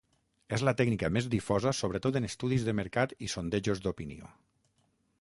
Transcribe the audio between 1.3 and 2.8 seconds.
difosa sobretot en estudis de